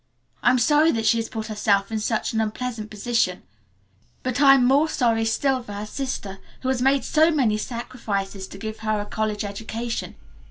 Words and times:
I 0.41 0.49
am 0.49 0.57
sorry 0.57 0.89
that 0.93 1.05
she 1.05 1.19
has 1.19 1.29
put 1.29 1.45
herself 1.45 1.91
in 1.91 1.99
such 1.99 2.33
an 2.33 2.41
unpleasant 2.41 2.89
position, 2.89 3.43
but 4.23 4.41
I 4.41 4.55
am 4.55 4.65
more 4.65 4.89
sorry 4.89 5.25
still 5.25 5.61
for 5.61 5.73
her 5.73 5.85
sister, 5.85 6.39
who 6.61 6.69
has 6.69 6.81
made 6.81 7.03
so 7.05 7.29
many 7.29 7.57
sacrifices 7.57 8.47
to 8.47 8.57
give 8.57 8.79
her 8.79 8.99
a 8.99 9.05
college 9.05 9.43
education. 9.45 10.15